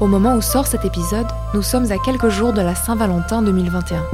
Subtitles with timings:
[0.00, 4.04] Au moment où sort cet épisode, nous sommes à quelques jours de la Saint-Valentin 2021.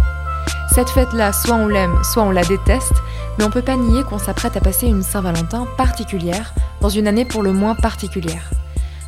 [0.74, 2.94] Cette fête-là, soit on l'aime, soit on la déteste,
[3.36, 7.26] mais on peut pas nier qu'on s'apprête à passer une Saint-Valentin particulière dans une année
[7.26, 8.48] pour le moins particulière.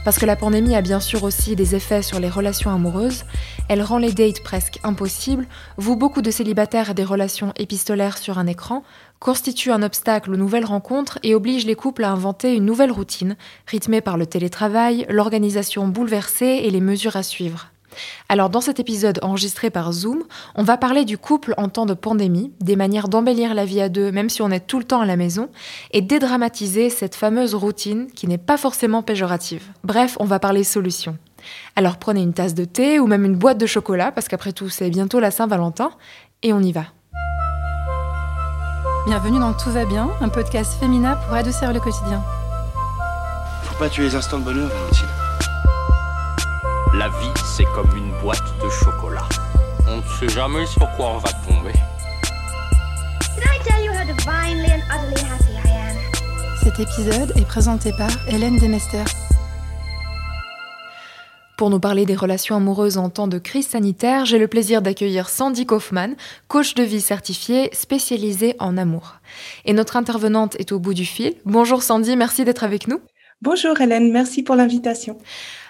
[0.07, 3.25] Parce que la pandémie a bien sûr aussi des effets sur les relations amoureuses,
[3.69, 5.49] elle rend les dates presque impossibles,
[5.79, 8.85] vous beaucoup de célibataires et des relations épistolaires sur un écran,
[9.19, 13.37] constitue un obstacle aux nouvelles rencontres et oblige les couples à inventer une nouvelle routine,
[13.67, 17.73] rythmée par le télétravail, l'organisation bouleversée et les mesures à suivre.
[18.29, 21.95] Alors dans cet épisode enregistré par Zoom, on va parler du couple en temps de
[21.95, 25.01] pandémie, des manières d'embellir la vie à deux même si on est tout le temps
[25.01, 25.49] à la maison,
[25.93, 29.65] et dédramatiser cette fameuse routine qui n'est pas forcément péjorative.
[29.85, 31.17] Bref, on va parler solutions.
[31.77, 34.69] Alors prenez une tasse de thé ou même une boîte de chocolat, parce qu'après tout
[34.69, 35.91] c'est bientôt la Saint-Valentin,
[36.43, 36.85] et on y va.
[39.07, 42.23] Bienvenue dans Tout va bien, un podcast féminin pour adoucir le quotidien.
[43.63, 45.07] Faut pas tuer les instants de bonheur, Valentine.
[46.95, 49.27] La vie, c'est comme une boîte de chocolat.
[49.89, 51.73] On ne sait jamais sur quoi on va tomber.
[53.35, 55.97] Did I tell you how divinely and utterly happy I am?
[56.63, 59.05] Cet épisode est présenté par Hélène Demester.
[61.57, 65.31] Pour nous parler des relations amoureuses en temps de crise sanitaire, j'ai le plaisir d'accueillir
[65.31, 66.15] Sandy Kaufman,
[66.49, 69.15] coach de vie certifiée spécialisée en amour.
[69.65, 71.35] Et notre intervenante est au bout du fil.
[71.47, 73.01] Bonjour Sandy, merci d'être avec nous.
[73.43, 75.19] Bonjour Hélène, merci pour l'invitation.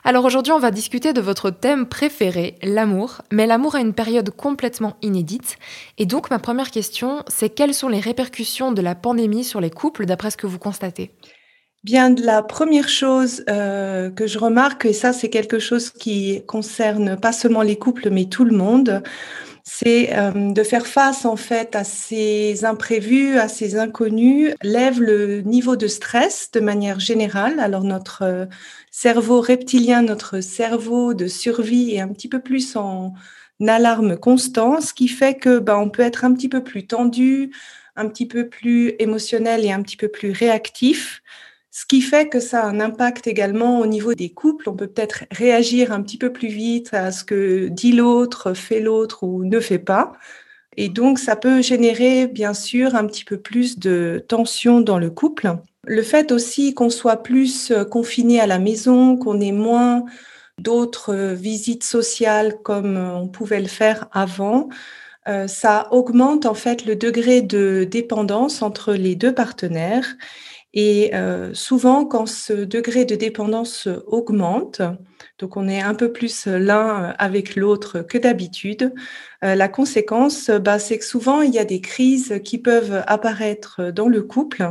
[0.04, 3.22] Alors aujourd'hui, on va discuter de votre thème préféré, l'amour.
[3.32, 5.56] Mais l'amour a une période complètement inédite.
[5.98, 9.70] Et donc, ma première question, c'est quelles sont les répercussions de la pandémie sur les
[9.70, 11.10] couples, d'après ce que vous constatez?
[11.82, 17.16] Bien, la première chose euh, que je remarque, et ça c'est quelque chose qui concerne
[17.16, 19.02] pas seulement les couples, mais tout le monde,
[19.68, 25.40] c'est euh, de faire face en fait à ces imprévus, à ces inconnus, lève le
[25.40, 27.58] niveau de stress de manière générale.
[27.58, 28.46] Alors notre euh,
[28.92, 33.12] cerveau reptilien, notre cerveau de survie est un petit peu plus en
[33.66, 37.50] alarme constante, ce qui fait que ben, on peut être un petit peu plus tendu,
[37.96, 41.22] un petit peu plus émotionnel et un petit peu plus réactif.
[41.78, 44.66] Ce qui fait que ça a un impact également au niveau des couples.
[44.70, 48.80] On peut peut-être réagir un petit peu plus vite à ce que dit l'autre, fait
[48.80, 50.14] l'autre ou ne fait pas.
[50.78, 55.10] Et donc, ça peut générer, bien sûr, un petit peu plus de tension dans le
[55.10, 55.54] couple.
[55.84, 60.06] Le fait aussi qu'on soit plus euh, confiné à la maison, qu'on ait moins
[60.56, 64.70] d'autres euh, visites sociales comme euh, on pouvait le faire avant,
[65.48, 70.14] ça augmente en fait le degré de dépendance entre les deux partenaires
[70.78, 74.82] et euh, souvent, quand ce degré de dépendance augmente,
[75.38, 78.92] donc on est un peu plus l'un avec l'autre que d'habitude,
[79.42, 83.90] euh, la conséquence, bah, c'est que souvent, il y a des crises qui peuvent apparaître
[83.90, 84.70] dans le couple,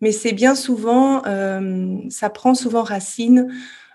[0.00, 3.52] mais c'est bien souvent, euh, ça prend souvent racine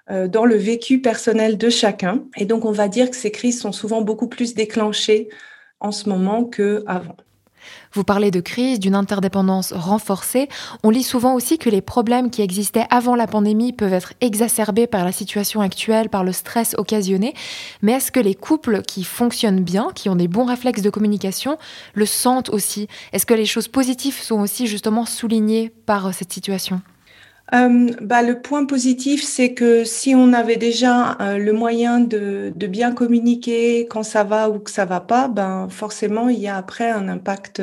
[0.09, 2.25] dans le vécu personnel de chacun.
[2.35, 5.29] Et donc, on va dire que ces crises sont souvent beaucoup plus déclenchées
[5.79, 7.15] en ce moment qu'avant.
[7.93, 10.47] Vous parlez de crise, d'une interdépendance renforcée.
[10.83, 14.87] On lit souvent aussi que les problèmes qui existaient avant la pandémie peuvent être exacerbés
[14.87, 17.33] par la situation actuelle, par le stress occasionné.
[17.81, 21.57] Mais est-ce que les couples qui fonctionnent bien, qui ont des bons réflexes de communication,
[21.93, 22.87] le sentent aussi?
[23.11, 26.81] Est-ce que les choses positives sont aussi justement soulignées par cette situation?
[27.53, 32.53] Euh, bah, le point positif, c'est que si on avait déjà euh, le moyen de,
[32.55, 36.47] de, bien communiquer quand ça va ou que ça va pas, ben forcément il y
[36.47, 37.61] a après un impact.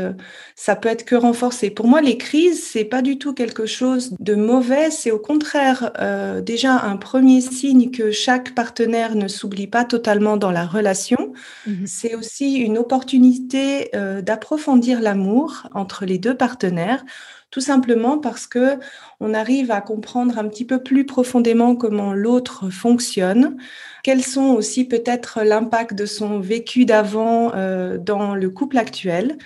[0.56, 1.70] Ça peut être que renforcé.
[1.70, 4.90] Pour moi, les crises, c'est pas du tout quelque chose de mauvais.
[4.90, 10.36] C'est au contraire euh, déjà un premier signe que chaque partenaire ne s'oublie pas totalement
[10.36, 11.32] dans la relation.
[11.66, 13.90] Mmh c'est aussi une opportunité
[14.22, 17.04] d'approfondir l'amour entre les deux partenaires
[17.50, 18.78] tout simplement parce que
[19.20, 23.56] on arrive à comprendre un petit peu plus profondément comment l'autre fonctionne,
[24.04, 29.38] quels sont aussi peut-être l'impact de son vécu d'avant euh, dans le couple actuel.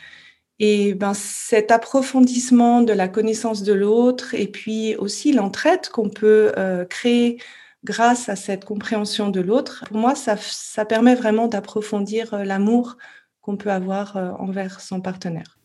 [0.59, 6.53] Et ben, cet approfondissement de la connaissance de l'autre et puis aussi l'entraide qu'on peut
[6.59, 7.39] euh, créer
[7.85, 12.97] grâce à cette compréhension de l'autre, pour moi, ça, ça permet vraiment d'approfondir euh, l'amour
[13.41, 15.59] qu'on peut avoir envers son partenaire.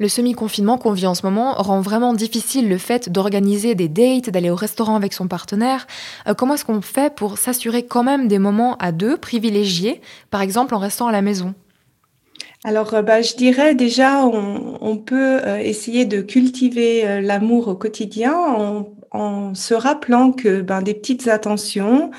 [0.00, 4.28] Le semi-confinement qu'on vit en ce moment rend vraiment difficile le fait d'organiser des dates,
[4.28, 5.86] d'aller au restaurant avec son partenaire.
[6.26, 10.00] Euh, comment est-ce qu'on fait pour s'assurer quand même des moments à deux privilégiés,
[10.32, 11.54] par exemple en restant à la maison?
[12.64, 18.34] Alors, euh, bah, je dirais déjà, on, peut euh, essayer de cultiver l'amour au quotidien
[19.12, 22.10] en, se rappelant que ben, des petites attentions,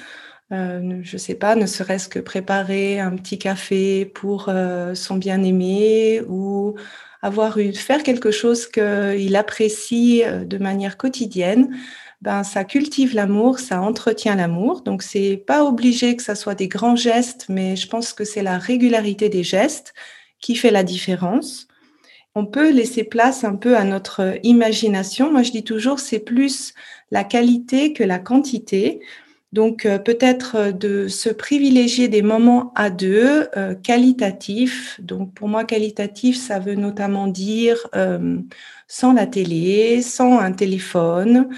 [0.49, 4.49] je ne sais pas, ne serait-ce que préparer un petit café pour
[4.93, 6.75] son bien-aimé ou
[7.21, 11.75] avoir eu faire quelque chose qu'il apprécie euh, de manière quotidienne,
[12.21, 14.81] ben, ça cultive l'amour, ça entretient l'amour.
[14.81, 18.43] Donc, c'est pas obligé que ça soit des grands gestes, mais je pense que c'est
[18.43, 19.93] la régularité des gestes
[20.39, 21.67] qui fait la différence.
[22.33, 25.31] On peut laisser place un peu à notre imagination.
[25.31, 26.73] Moi, je dis toujours, c'est plus
[27.11, 28.99] la qualité que la quantité.
[29.53, 34.99] Donc euh, peut-être euh, de se privilégier des moments à deux, euh, qualitatifs.
[35.01, 37.87] Donc pour moi, qualitatif, ça veut notamment dire
[38.87, 41.49] sans la télé, sans un téléphone,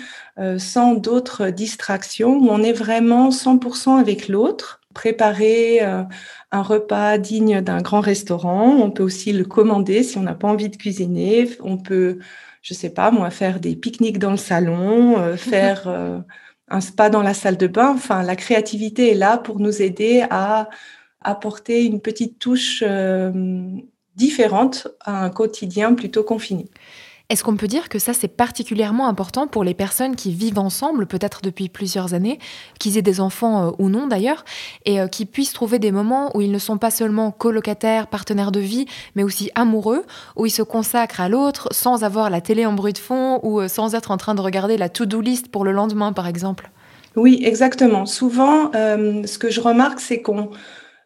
[0.57, 4.81] sans d'autres distractions, où on est vraiment 100% avec l'autre.
[4.93, 10.35] Préparer un repas digne d'un grand restaurant, on peut aussi le commander si on n'a
[10.35, 11.49] pas envie de cuisiner.
[11.61, 12.19] On peut,
[12.61, 16.23] je sais pas, moi, faire des pique-niques dans le salon, faire
[16.67, 17.93] un spa dans la salle de bain.
[17.93, 20.69] Enfin, la créativité est là pour nous aider à
[21.21, 23.31] apporter une petite touche euh,
[24.15, 26.69] différente à un quotidien plutôt confiné.
[27.29, 31.07] Est-ce qu'on peut dire que ça, c'est particulièrement important pour les personnes qui vivent ensemble,
[31.07, 32.39] peut-être depuis plusieurs années,
[32.79, 34.45] qu'ils aient des enfants euh, ou non d'ailleurs,
[34.85, 38.53] et euh, qui puissent trouver des moments où ils ne sont pas seulement colocataires, partenaires
[38.53, 38.85] de vie,
[39.15, 40.05] mais aussi amoureux,
[40.37, 43.59] où ils se consacrent à l'autre sans avoir la télé en bruit de fond ou
[43.59, 46.71] euh, sans être en train de regarder la to-do list pour le lendemain, par exemple?
[47.17, 48.05] Oui, exactement.
[48.05, 50.51] Souvent, ce que je remarque, c'est qu'on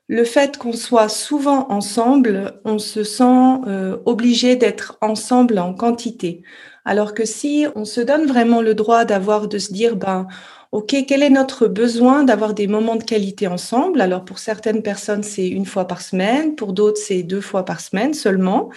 [0.08, 6.44] le fait qu'on soit souvent ensemble, on se sent euh, obligé d'être ensemble en quantité.
[6.84, 10.28] Alors que si on se donne vraiment le droit d'avoir, de se dire, ben,
[10.72, 14.02] OK, quel est notre besoin d'avoir des moments de qualité ensemble?
[14.02, 17.82] Alors pour certaines personnes, c'est une fois par semaine, pour d'autres, c'est deux fois par
[17.82, 18.70] semaine seulement.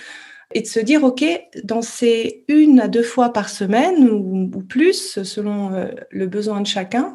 [0.52, 1.24] Et de se dire, OK,
[1.64, 6.66] dans ces une à deux fois par semaine ou, plus, selon euh, le besoin de
[6.66, 7.12] chacun,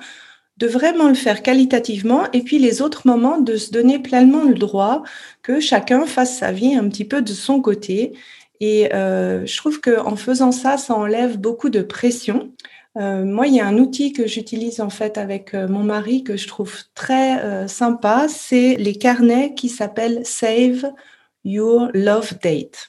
[0.60, 4.56] de vraiment le faire qualitativement et puis les autres moments de se donner pleinement le
[4.56, 5.04] droit
[5.42, 8.14] que chacun fasse sa vie un petit peu de son côté.
[8.60, 12.52] Et euh, je trouve qu'en faisant ça, ça enlève beaucoup de pression.
[12.98, 16.26] Euh, moi, il y a un outil que j'utilise en fait avec euh, mon mari
[16.26, 20.92] que je trouve très sympa, c'est les carnets qui s'appellent Save
[21.46, 22.89] Your Love Date.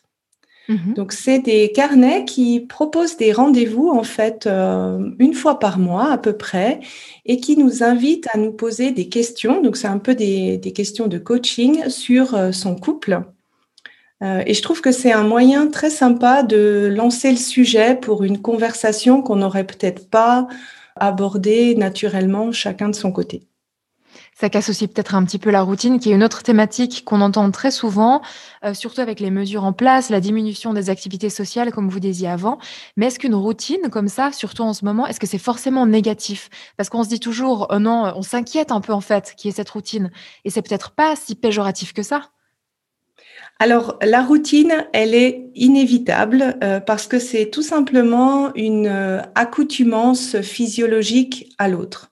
[0.70, 0.94] Mhm.
[0.94, 6.12] Donc, c'est des carnets qui proposent des rendez-vous, en fait, euh, une fois par mois
[6.12, 6.78] à peu près,
[7.26, 9.60] et qui nous invitent à nous poser des questions.
[9.62, 13.20] Donc, c'est un peu des, questions de coaching sur euh, son couple.
[14.22, 18.22] Euh, et je trouve que c'est un moyen très sympa de lancer le sujet pour
[18.22, 20.46] une conversation qu'on n'aurait peut-être pas
[20.94, 23.42] abordée naturellement chacun de son côté.
[24.40, 27.20] Ça casse aussi peut-être un petit peu la routine, qui est une autre thématique qu'on
[27.20, 28.22] entend très souvent,
[28.64, 32.28] euh, surtout avec les mesures en place, la diminution des activités sociales, comme vous disiez
[32.28, 32.58] avant.
[32.96, 36.48] Mais est-ce qu'une routine comme ça, surtout en ce moment, est-ce que c'est forcément négatif?
[36.78, 39.52] Parce qu'on se dit toujours, oh non, on s'inquiète un peu en fait, qui est
[39.52, 40.10] cette routine.
[40.46, 42.30] Et c'est peut-être pas si péjoratif que ça.
[43.58, 50.40] Alors, la routine, elle est inévitable euh, parce que c'est tout simplement une euh, accoutumance
[50.40, 52.10] physiologique à l'autre.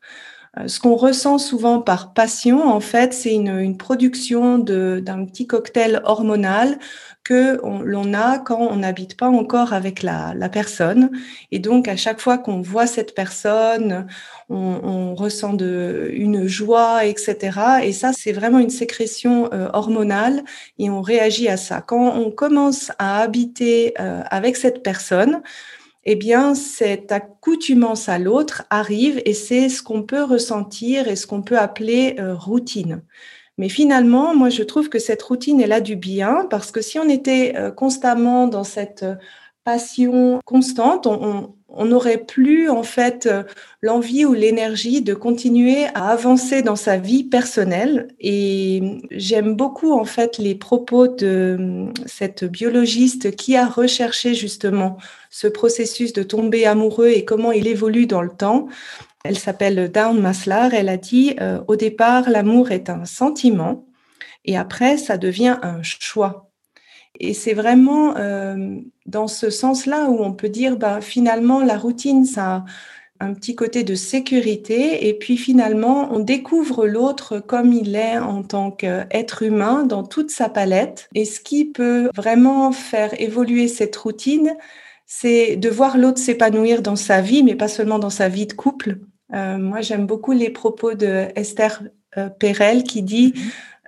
[0.58, 6.00] Euh, ce qu'on ressent souvent par passion, en fait, c'est une, production d'un petit cocktail
[6.04, 6.78] hormonal
[7.24, 11.10] que l'on a quand on n'habite pas encore avec la, personne.
[11.52, 14.06] Et donc, à chaque fois qu'on voit cette personne,
[14.48, 17.36] on, ressent une joie, etc.
[17.82, 20.42] Et ça, c'est vraiment une sécrétion euh, hormonale
[20.78, 21.82] et on réagit à ça.
[21.82, 25.42] Quand on commence à habiter euh, avec cette personne,
[26.10, 31.26] eh bien, cette accoutumance à l'autre arrive et c'est ce qu'on peut ressentir et ce
[31.26, 33.02] qu'on peut appeler euh, routine.
[33.58, 36.98] Mais finalement, moi, je trouve que cette routine, elle a du bien parce que si
[36.98, 39.16] on était euh, constamment dans cette euh,
[39.64, 43.42] passion constante, on, on n'aurait plus en fait euh,
[43.82, 48.08] l'envie ou l'énergie de continuer à avancer dans sa vie personnelle.
[48.20, 54.96] Et j'aime beaucoup en fait les propos de euh, cette biologiste qui a recherché justement
[55.30, 58.68] ce processus de tomber amoureux et comment il évolue dans le temps.
[59.24, 60.72] Elle s'appelle Dawn Maslar.
[60.72, 63.84] Elle a dit euh, au départ l'amour est un sentiment
[64.46, 66.47] et après ça devient un choix.
[67.18, 72.24] Et c'est vraiment euh, dans ce sens-là où on peut dire, bah, finalement, la routine,
[72.24, 72.64] ça a
[73.20, 75.08] un petit côté de sécurité.
[75.08, 80.30] Et puis finalement, on découvre l'autre comme il est en tant qu'être humain dans toute
[80.30, 81.08] sa palette.
[81.14, 84.56] Et ce qui peut vraiment faire évoluer cette routine,
[85.06, 88.52] c'est de voir l'autre s'épanouir dans sa vie, mais pas seulement dans sa vie de
[88.52, 88.98] couple.
[89.34, 91.82] Euh, moi, j'aime beaucoup les propos de Esther
[92.16, 93.34] euh, Perel qui dit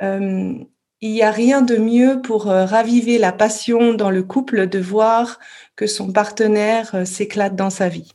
[0.02, 0.54] euh,
[1.02, 4.78] il n'y a rien de mieux pour euh, raviver la passion dans le couple de
[4.78, 5.38] voir
[5.74, 8.12] que son partenaire euh, s'éclate dans sa vie.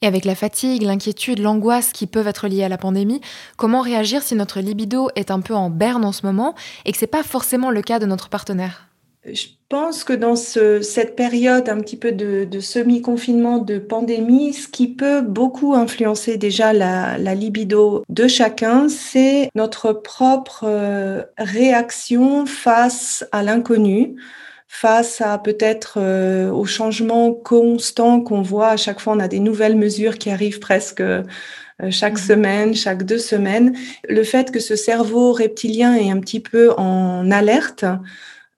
[0.00, 3.20] Et avec la fatigue, l'inquiétude, l'angoisse qui peuvent être liées à la pandémie,
[3.56, 6.98] comment réagir si notre libido est un peu en berne en ce moment et que
[6.98, 8.88] ce n'est pas forcément le cas de notre partenaire?
[9.32, 14.52] Je pense que dans ce, cette période un petit peu de, de semi-confinement, de pandémie,
[14.52, 21.22] ce qui peut beaucoup influencer déjà la, la libido de chacun, c'est notre propre euh,
[21.38, 24.16] réaction face à l'inconnu
[24.66, 29.38] face à peut-être euh, aux changements constants qu'on voit à chaque fois, on a des
[29.38, 31.22] nouvelles mesures qui arrivent presque euh,
[31.90, 32.26] chaque mmh.
[32.28, 33.76] semaine, chaque deux semaines.
[34.08, 37.84] Le fait que ce cerveau reptilien est un petit peu en alerte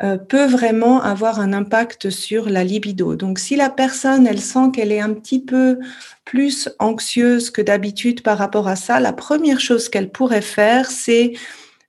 [0.02, 3.16] euh, peut vraiment avoir un impact sur la libido.
[3.16, 5.78] Donc si la personne, elle sent qu'elle est un petit peu
[6.26, 11.32] plus anxieuse que d'habitude par rapport à ça, la première chose qu'elle pourrait faire, c'est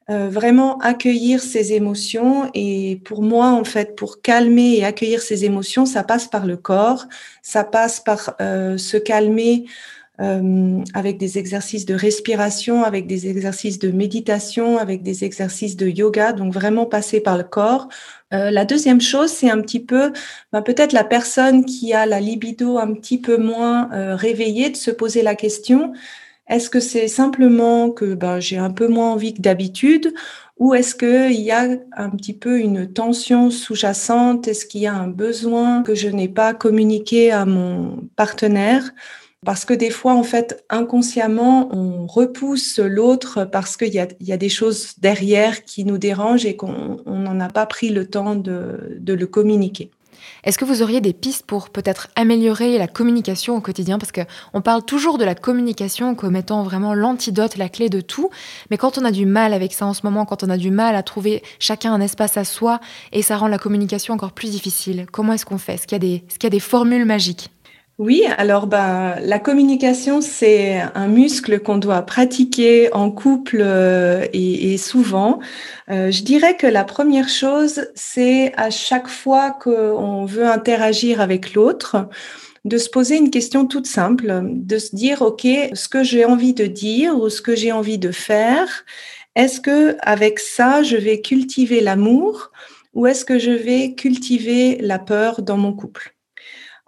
[0.10, 2.50] euh, vraiment accueillir ses émotions.
[2.54, 6.56] Et pour moi, en fait, pour calmer et accueillir ses émotions, ça passe par le
[6.56, 7.08] corps,
[7.42, 9.66] ça passe par euh, se calmer
[10.20, 15.88] euh, avec des exercices de respiration, avec des exercices de méditation, avec des exercices de
[15.88, 17.88] yoga, donc vraiment passer par le corps.
[18.34, 20.12] Euh, la deuxième chose, c'est un petit peu
[20.52, 24.76] ben, peut-être la personne qui a la libido un petit peu moins euh, réveillée de
[24.78, 25.94] se poser la question,
[26.48, 30.14] est-ce que c'est simplement que ben, j'ai un peu moins envie que d'habitude
[30.58, 34.94] ou est-ce qu'il y a un petit peu une tension sous-jacente Est-ce qu'il y a
[34.96, 38.92] un besoin que je n'ai pas communiqué à mon partenaire?
[39.46, 44.50] Parce que des fois, en fait, inconsciemment, on repousse l'autre parce qu'il y a, des
[44.50, 49.28] choses derrière qui nous dérangent et qu'on n'en a pas pris le temps de, le
[49.28, 49.92] communiquer.
[50.44, 54.00] Est-ce que vous auriez des pistes pour peut-être améliorer la communication au quotidien?
[54.00, 58.30] Parce qu'on parle toujours de la communication comme étant vraiment l'antidote, la clé de tout.
[58.72, 60.72] Mais quand on a du mal avec ça en ce moment, quand on a du
[60.72, 62.80] mal à trouver chacun un espace à soi
[63.12, 65.76] et ça rend la communication encore plus difficile, comment est-ce qu'on fait?
[65.76, 67.52] Est-ce qu'il y, a des formules magiques?
[68.00, 74.78] Oui, alors ben, la communication, c'est un muscle qu'on doit pratiquer en couple euh, et,
[74.78, 75.40] souvent.
[75.90, 81.56] Euh, je dirais que la première chose, c'est à chaque fois qu'on veut interagir avec
[81.56, 82.08] l'autre,
[82.66, 86.54] de se poser une question toute simple, de se dire, OK, ce que j'ai envie
[86.54, 88.86] de dire ou ce que j'ai envie de faire,
[89.36, 92.52] est-ce que avec ça, je vais cultiver l'amour
[92.94, 96.17] ou est-ce que je vais cultiver la peur dans mon couple?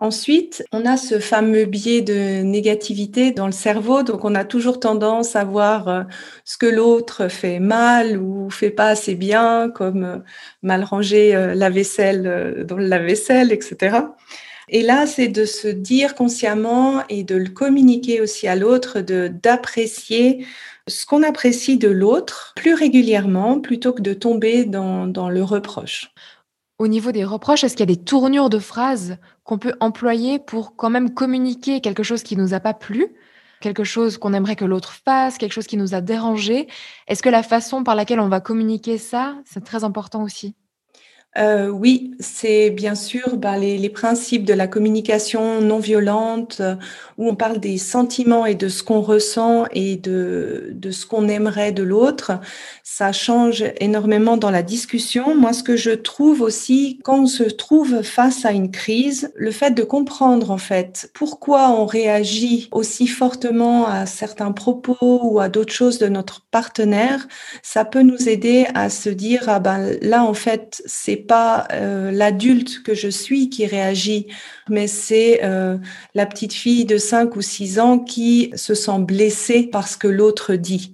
[0.02, 4.80] Ensuite, on a ce fameux biais de négativité dans le cerveau, donc on a toujours
[4.80, 6.04] tendance à voir euh,
[6.46, 10.18] ce que l'autre fait mal ou fait pas assez bien, comme euh,
[10.64, 13.98] mal ranger euh, la vaisselle dans la vaisselle etc.
[14.70, 20.46] Et là, c'est de se dire consciemment et de le communiquer aussi à l'autre, d'apprécier
[20.88, 26.12] ce qu'on apprécie de l'autre plus régulièrement plutôt que de tomber dans le reproche.
[26.80, 30.40] Au niveau des reproches, est-ce qu'il y a des tournures de phrases qu'on peut employer
[30.40, 33.14] pour quand même communiquer quelque chose qui nous a pas plu,
[33.60, 36.68] quelque chose qu'on aimerait que l'autre fasse, quelque chose qui nous a dérangé?
[37.08, 40.56] Est-ce que la façon par laquelle on va communiquer ça, c'est très important aussi?
[41.38, 46.60] Euh, oui, c'est bien sûr bah, les, les, principes de la communication non violente,
[47.20, 51.28] où on parle des sentiments et de ce qu'on ressent et de, de ce qu'on
[51.28, 52.32] aimerait de l'autre.
[52.84, 55.36] Ça change énormément dans la discussion.
[55.36, 59.52] Moi, ce que je trouve aussi, quand on se trouve face à une crise, le
[59.52, 65.48] fait de comprendre en fait pourquoi on réagit aussi fortement à certains propos ou à
[65.48, 67.28] d'autres choses de notre partenaire,
[67.62, 72.12] ça peut nous aider à se dire ah ben là en fait c'est pas euh,
[72.12, 74.28] l'adulte que je suis qui réagit,
[74.70, 75.78] mais c'est euh,
[76.16, 80.56] la petite fille de 5 ou 6 ans qui se sent blessée parce que l'autre
[80.56, 80.94] dit.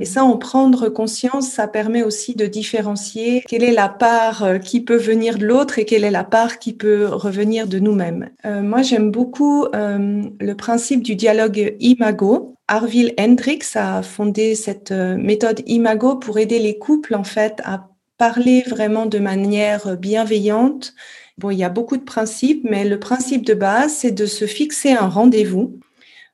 [0.00, 4.58] Et ça, en prendre conscience, ça permet aussi de différencier quelle est la part euh,
[4.58, 8.30] qui peut venir de l'autre et quelle est la part qui peut revenir de nous-mêmes.
[8.44, 12.56] moi, j'aime beaucoup le principe du dialogue imago.
[12.66, 18.62] Arville Hendricks a fondé cette méthode imago pour aider les couples, en fait, à parler
[18.66, 20.94] vraiment de manière bienveillante.
[21.38, 24.46] Bon, il y a beaucoup de principes, mais le principe de base, c'est de se
[24.46, 25.78] fixer un rendez-vous.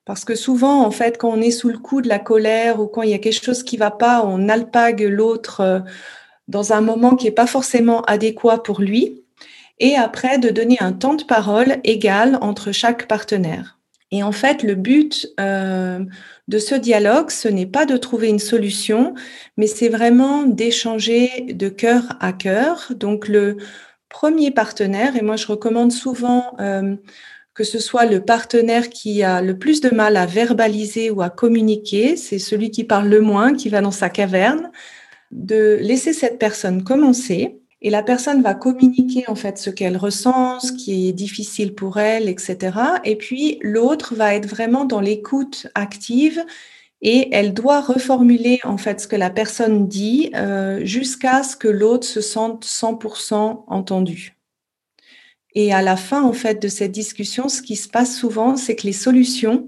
[0.04, 2.86] Parce que souvent, en fait, quand on est sous le coup de la colère ou
[2.86, 5.80] quand il y a quelque chose qui va pas, on alpague l'autre euh,
[6.48, 9.22] dans un moment qui n'est pas forcément adéquat pour lui.
[9.78, 13.78] Et après, de donner un temps de parole égal entre chaque partenaire.
[14.10, 16.04] Et en fait, le but euh,
[16.50, 19.14] de ce dialogue, ce n'est pas de trouver une solution,
[19.56, 22.92] mais c'est vraiment d'échanger de cœur à cœur.
[22.96, 23.56] Donc le
[24.08, 26.96] premier partenaire, et moi je recommande souvent euh,
[27.54, 31.30] que ce soit le partenaire qui a le plus de mal à verbaliser ou à
[31.30, 34.72] communiquer, c'est celui qui parle le moins, qui va dans sa caverne,
[35.30, 40.60] de laisser cette personne commencer et la personne va communiquer en fait ce qu'elle ressent,
[40.60, 42.78] ce qui est difficile pour elle, etc.
[43.04, 46.44] Et puis l'autre va être vraiment dans l'écoute active
[47.02, 51.68] et elle doit reformuler en fait ce que la personne dit euh, jusqu'à ce que
[51.68, 54.36] l'autre se sente 100% entendu.
[55.54, 58.76] Et à la fin en fait de cette discussion, ce qui se passe souvent, c'est
[58.76, 59.66] que les solutions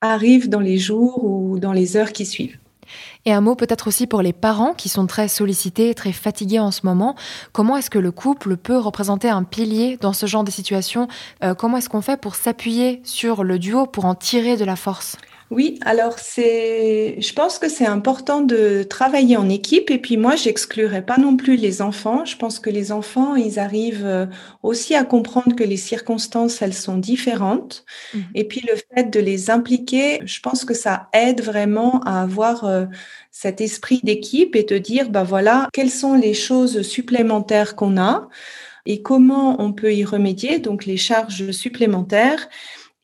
[0.00, 2.58] arrivent dans les jours ou dans les heures qui suivent.
[3.24, 6.72] Et un mot peut-être aussi pour les parents qui sont très sollicités, très fatigués en
[6.72, 7.14] ce moment.
[7.52, 11.06] Comment est-ce que le couple peut représenter un pilier dans ce genre de situation?
[11.44, 14.76] Euh, Comment est-ce qu'on fait pour s'appuyer sur le duo, pour en tirer de la
[14.76, 15.16] force?
[15.52, 20.34] Oui, alors c'est, je pense que c'est important de travailler en équipe et puis moi,
[20.34, 22.24] j'exclurai pas non plus les enfants.
[22.24, 24.24] Je pense que les enfants, ils arrivent euh,
[24.62, 27.84] aussi à comprendre que les circonstances, elles sont différentes.
[28.14, 28.18] Mmh.
[28.34, 32.64] Et puis le fait de les impliquer, je pense que ça aide vraiment à avoir
[32.64, 32.86] euh,
[33.30, 38.30] cet esprit d'équipe et de dire, bah voilà, quelles sont les choses supplémentaires qu'on a
[38.86, 42.48] et comment on peut y remédier, donc les charges supplémentaires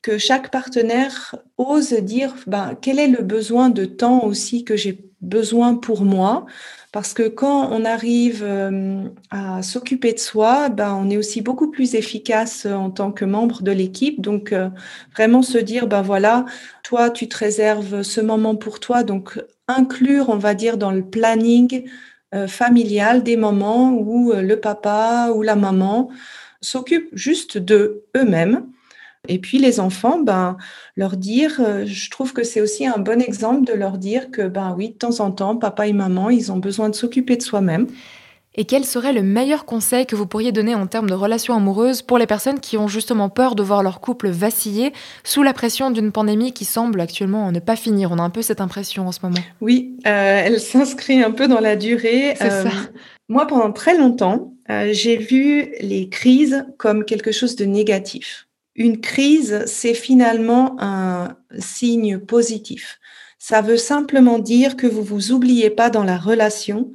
[0.01, 5.09] que chaque partenaire ose dire ben, quel est le besoin de temps aussi que j'ai
[5.21, 6.45] besoin pour moi?
[6.91, 11.69] Parce que quand on arrive euh, à s'occuper de soi, ben, on est aussi beaucoup
[11.69, 14.21] plus efficace en tant que membre de l'équipe.
[14.21, 14.69] Donc, euh,
[15.13, 16.45] vraiment se dire, ben voilà,
[16.83, 19.03] toi, tu te réserves ce moment pour toi.
[19.03, 21.87] Donc, inclure, on va dire, dans le planning
[22.33, 26.09] euh, familial des moments où le papa ou la maman
[26.61, 28.65] s'occupent juste de eux-mêmes
[29.27, 30.57] et puis les enfants, ben,
[30.95, 34.47] leur dire, euh, je trouve que c'est aussi un bon exemple de leur dire que,
[34.47, 37.41] ben oui, de temps en temps, papa et maman, ils ont besoin de s'occuper de
[37.41, 37.87] soi-même.
[38.55, 42.01] Et quel serait le meilleur conseil que vous pourriez donner en termes de relations amoureuses
[42.01, 44.91] pour les personnes qui ont justement peur de voir leur couple vaciller
[45.23, 48.11] sous la pression d'une pandémie qui semble actuellement ne pas finir?
[48.11, 49.37] On a un peu cette impression en ce moment.
[49.61, 52.33] Oui, euh, elle s'inscrit un peu dans la durée.
[52.37, 52.67] C'est ça.
[52.67, 52.69] Euh,
[53.29, 54.53] moi, pendant très longtemps,
[54.91, 58.48] j'ai vu les crises comme quelque chose de négatif
[58.79, 62.97] une crise, c'est finalement un signe positif.
[63.37, 66.91] Ça veut simplement dire que vous vous oubliez pas dans la relation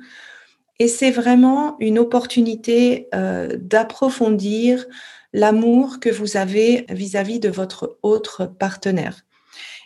[0.81, 4.87] et c'est vraiment une opportunité euh, d'approfondir
[5.35, 9.21] l'amour que vous avez vis-à-vis de votre autre partenaire.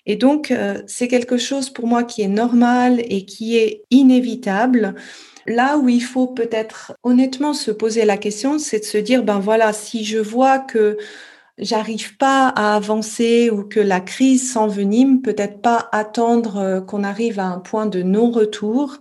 [0.07, 4.95] Et donc, euh, c'est quelque chose pour moi qui est normal et qui est inévitable.
[5.47, 9.39] Là où il faut peut-être honnêtement se poser la question, c'est de se dire, ben
[9.41, 10.97] voilà, si je vois que
[11.59, 17.41] j'arrive pas à avancer ou que la crise s'envenime, peut-être pas attendre euh, qu'on arrive
[17.41, 18.99] à un point de non-retour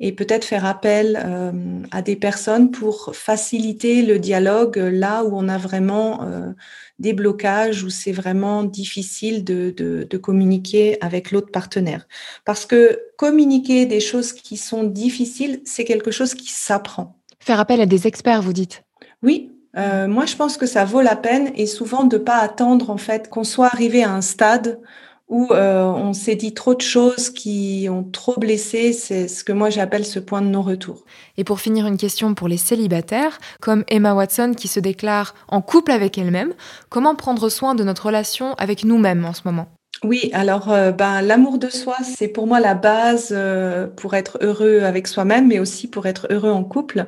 [0.00, 1.52] et peut-être faire appel euh,
[1.90, 6.50] à des personnes pour faciliter le dialogue là où on a vraiment euh,
[6.98, 12.06] des blocages, où c'est vraiment difficile de, de, de communiquer avec l'autre partenaire.
[12.44, 17.16] Parce que communiquer des choses qui sont difficiles, c'est quelque chose qui s'apprend.
[17.38, 18.82] Faire appel à des experts, vous dites?
[19.22, 22.90] Oui, euh, moi, je pense que ça vaut la peine et souvent de pas attendre
[22.90, 24.80] en fait qu'on soit arrivé à un stade
[25.28, 28.92] où euh, on s'est dit trop de choses qui ont trop blessé.
[28.92, 31.04] C'est ce que moi j'appelle ce point de non-retour.
[31.36, 35.60] Et pour finir, une question pour les célibataires, comme Emma Watson qui se déclare en
[35.60, 36.54] couple avec elle-même.
[36.88, 39.66] Comment prendre soin de notre relation avec nous-mêmes en ce moment?
[40.04, 44.38] Oui, alors euh, ben, l'amour de soi, c'est pour moi la base euh, pour être
[44.42, 47.06] heureux avec soi-même, mais aussi pour être heureux en couple.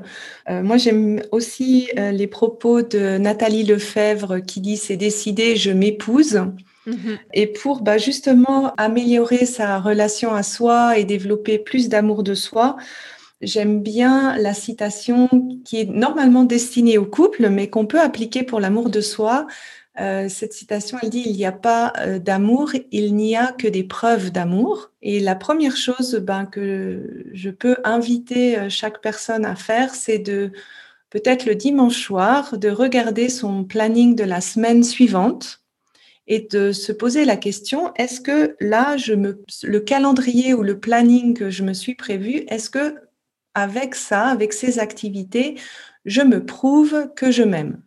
[0.49, 6.43] Euh, moi, j'aime aussi les propos de Nathalie Lefebvre qui dit c'est décidé, je m'épouse.
[6.87, 7.19] Mhm.
[7.35, 12.77] Et pour bah, justement améliorer sa relation à soi et développer plus d'amour de soi,
[13.43, 15.29] j'aime bien la citation
[15.65, 19.47] qui est normalement destinée au couple, mais qu'on peut appliquer pour l'amour de soi.
[19.99, 23.69] Euh, cette citation, elle dit, il n'y a pas euh, d'amour, il n'y a que
[23.69, 24.93] des preuves d'amour.
[25.03, 30.19] Et la première chose ben, que je peux inviter euh, chaque personne à faire, c'est
[30.19, 30.53] de
[31.11, 35.63] peut-être le dimanche soir, de regarder son planning de la semaine suivante
[36.27, 40.81] et de se poser la question, est-ce que là, je me, le calendrier ou le
[40.81, 42.97] planning que je me suis prévu, est-ce que
[43.55, 45.59] avec ça, avec ces activités,
[46.05, 47.81] je me prouve que je m'aime?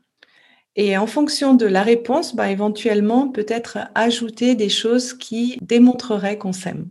[0.75, 6.53] Et en fonction de la réponse, bah, éventuellement, peut-être ajouter des choses qui démontreraient qu'on
[6.53, 6.87] s'aime.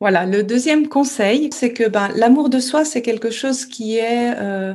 [0.00, 4.34] Voilà, le deuxième conseil, c'est que bah, l'amour de soi, c'est quelque chose qui est
[4.38, 4.74] euh,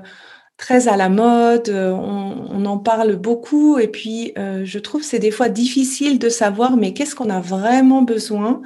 [0.58, 5.32] très à la mode, on, en parle beaucoup, et puis euh, je trouve c'est des
[5.32, 8.62] fois difficile de savoir, mais qu'est-ce qu'on a vraiment besoin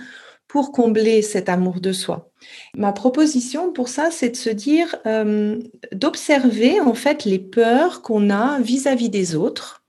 [0.53, 2.29] pour combler cet amour de soi.
[2.75, 5.59] Ma proposition pour ça, c'est de se dire, euh,
[5.91, 9.83] d'observer en fait les peurs qu'on a vis-à-vis -vis des autres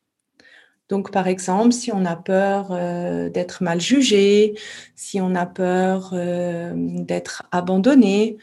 [0.90, 4.54] donc, par exemple, si on a peur euh, d'être mal jugé,
[4.94, 8.36] si on a peur euh, d'être abandonné,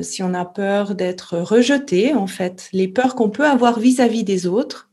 [0.00, 4.46] si on a peur d'être rejeté, en fait, les peurs qu'on peut avoir vis-à-vis des
[4.46, 4.88] autres,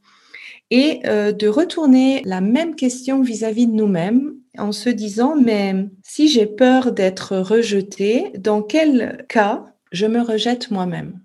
[0.72, 6.28] et euh, de retourner la même question vis-à-vis de nous-mêmes en se disant, mais si
[6.28, 11.20] j'ai peur d'être rejeté, dans quel cas je me rejette moi-même?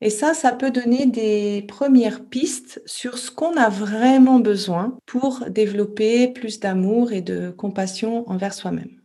[0.00, 5.44] Et ça, ça peut donner des premières pistes sur ce qu'on a vraiment besoin pour
[5.48, 9.00] développer plus d'amour et de compassion envers soi-même.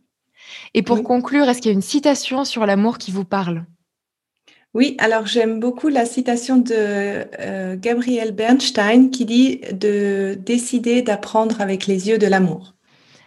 [0.74, 3.64] Et pour conclure, est-ce qu'il y a une citation sur l'amour qui vous parle?
[4.72, 11.60] Oui, alors j'aime beaucoup la citation de euh, Gabriel Bernstein qui dit de décider d'apprendre
[11.60, 12.74] avec les yeux de l'amour.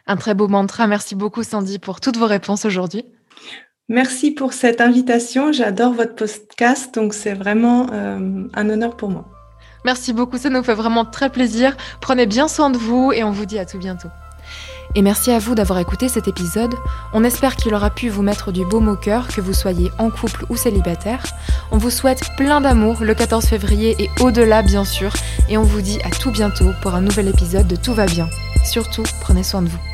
[0.08, 0.88] Un très beau mantra.
[0.88, 3.06] Merci beaucoup Sandy pour toutes vos réponses aujourd'hui.
[3.90, 5.52] Merci pour cette invitation.
[5.52, 9.26] J'adore votre podcast, donc c'est vraiment euh, un honneur pour moi.
[9.84, 11.76] Merci beaucoup, ça nous fait vraiment très plaisir.
[12.00, 14.08] Prenez bien soin de vous et on vous dit à tout bientôt.
[14.96, 16.76] Et merci à vous d'avoir écouté cet épisode.
[17.14, 20.10] On espère qu'il aura pu vous mettre du baume au cœur, que vous soyez en
[20.10, 21.24] couple ou célibataire.
[21.72, 25.14] On vous souhaite plein d'amour le 14 février et au-delà bien sûr.
[25.50, 28.30] Et on vous dit à tout bientôt pour un nouvel épisode de Tout va bien.
[28.64, 29.93] Surtout, prenez soin de vous.